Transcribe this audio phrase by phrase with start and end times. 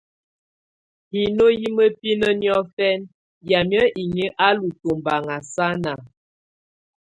[1.11, 3.07] Hino hɛ̀ mǝpinǝ́ niɔ̀fɛna
[3.49, 5.93] yamɛ̀á inyǝ́ á lù tɔmbaŋa sana.